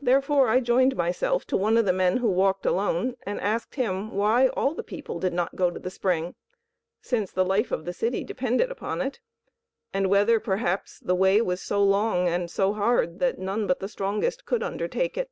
[0.00, 4.12] Therefore I joined myself to one of the men who walked alone and asked him
[4.12, 6.34] why all the people did not go to the spring,
[7.02, 9.20] since the life of the city depended upon it,
[9.92, 13.88] and whether, perhaps, the way was so long and so hard that none but the
[13.88, 15.30] strongest could undertake it.